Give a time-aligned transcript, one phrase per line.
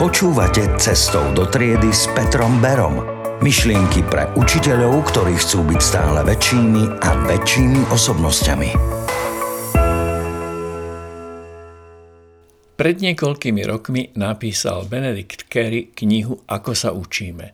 [0.00, 3.04] Počúvate Cestou do triedy s Petrom Berom.
[3.44, 8.70] Myšlienky pre učiteľov, ktorí chcú byť stále väčšími a väčšími osobnosťami.
[12.80, 17.52] Pred niekoľkými rokmi napísal Benedikt Carey knihu Ako sa učíme.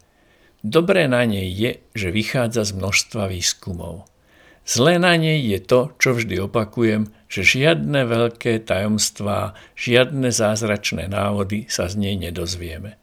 [0.63, 4.07] Dobré na nej je, že vychádza z množstva výskumov.
[4.67, 11.71] Zlé na nej je to, čo vždy opakujem, že žiadne veľké tajomstvá, žiadne zázračné návody
[11.71, 12.99] sa z nej nedozvieme.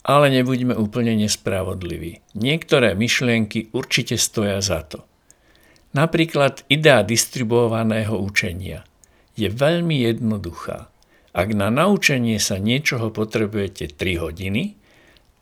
[0.00, 2.24] Ale nebuďme úplne nespravodliví.
[2.32, 5.04] Niektoré myšlienky určite stoja za to.
[5.92, 8.88] Napríklad idea distribuovaného učenia
[9.36, 10.88] je veľmi jednoduchá.
[11.34, 14.76] Ak na naučenie sa niečoho potrebujete 3 hodiny,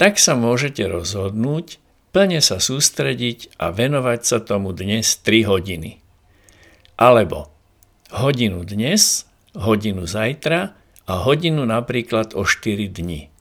[0.01, 1.82] tak sa môžete rozhodnúť,
[2.13, 5.99] plne sa sústrediť a venovať sa tomu dnes 3 hodiny.
[7.01, 7.49] Alebo
[8.13, 9.25] hodinu dnes,
[9.57, 10.77] hodinu zajtra
[11.09, 13.33] a hodinu napríklad o 4 dni.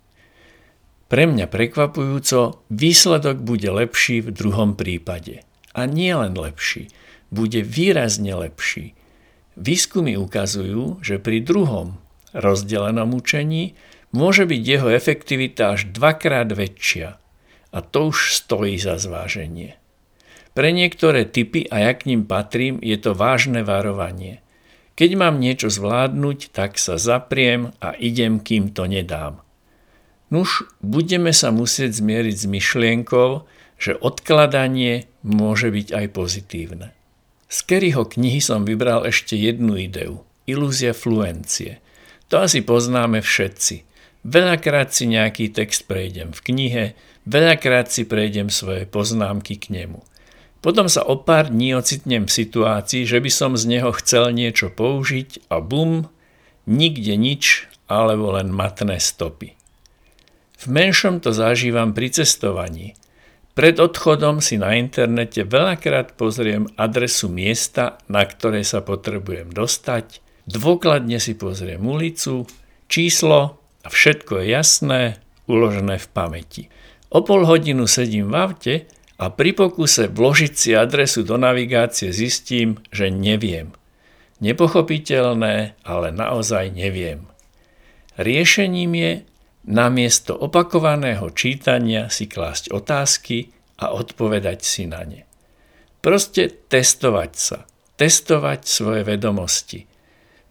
[1.12, 5.44] Pre mňa prekvapujúco, výsledok bude lepší v druhom prípade.
[5.76, 6.88] A nie len lepší,
[7.28, 8.96] bude výrazne lepší.
[9.60, 12.00] Výskumy ukazujú, že pri druhom
[12.32, 13.76] rozdelenom učení
[14.16, 17.20] môže byť jeho efektivita až dvakrát väčšia–
[17.72, 19.80] a to už stojí za zváženie.
[20.52, 24.44] Pre niektoré typy, a ja k ním patrím, je to vážne varovanie.
[25.00, 29.40] Keď mám niečo zvládnuť, tak sa zapriem a idem, kým to nedám.
[30.28, 33.30] Nuž, budeme sa musieť zmieriť s myšlienkou,
[33.80, 36.88] že odkladanie môže byť aj pozitívne.
[37.52, 40.24] Z Kerryho knihy som vybral ešte jednu ideu.
[40.48, 41.84] Ilúzia fluencie.
[42.32, 43.91] To asi poznáme všetci.
[44.22, 46.86] Veľakrát si nejaký text prejdem v knihe,
[47.26, 50.06] veľakrát si prejdem svoje poznámky k nemu.
[50.62, 54.70] Potom sa o pár dní ocitnem v situácii, že by som z neho chcel niečo
[54.70, 56.06] použiť a bum,
[56.70, 59.58] nikde nič, alebo len matné stopy.
[60.62, 62.94] V menšom to zažívam pri cestovaní.
[63.58, 71.18] Pred odchodom si na internete veľakrát pozriem adresu miesta, na ktoré sa potrebujem dostať, dôkladne
[71.18, 72.46] si pozriem ulicu,
[72.86, 75.02] číslo, a všetko je jasné,
[75.50, 76.64] uložené v pamäti.
[77.12, 78.76] O pol hodinu sedím v aute
[79.20, 83.76] a pri pokuse vložiť si adresu do navigácie zistím, že neviem.
[84.42, 87.30] Nepochopiteľné, ale naozaj neviem.
[88.18, 89.12] Riešením je
[89.70, 95.22] namiesto opakovaného čítania si klásť otázky a odpovedať si na ne.
[96.02, 99.86] Proste testovať sa, testovať svoje vedomosti–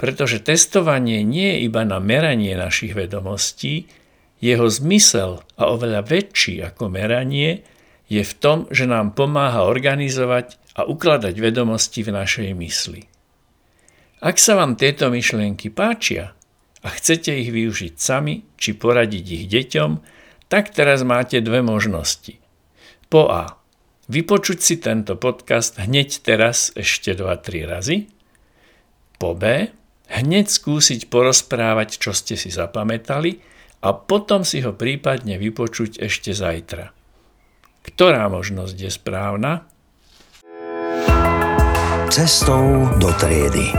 [0.00, 3.84] pretože testovanie nie je iba na meranie našich vedomostí,
[4.40, 7.60] jeho zmysel a oveľa väčší ako meranie
[8.08, 13.04] je v tom, že nám pomáha organizovať a ukladať vedomosti v našej mysli.
[14.24, 16.32] Ak sa vám tieto myšlienky páčia
[16.80, 19.90] a chcete ich využiť sami či poradiť ich deťom,
[20.48, 22.40] tak teraz máte dve možnosti.
[23.12, 23.60] Po A.
[24.08, 27.96] Vypočuť si tento podcast hneď teraz ešte 2-3 razy.
[29.20, 29.76] Po B
[30.20, 33.40] hneď skúsiť porozprávať, čo ste si zapamätali
[33.80, 36.92] a potom si ho prípadne vypočuť ešte zajtra.
[37.80, 39.52] Ktorá možnosť je správna?
[42.12, 43.72] Cestou do triedy.